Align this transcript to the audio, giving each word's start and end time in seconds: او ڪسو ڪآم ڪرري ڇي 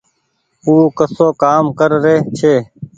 او 0.65 0.71
ڪسو 0.97 1.27
ڪآم 1.41 1.65
ڪرري 1.79 2.15
ڇي 2.37 2.55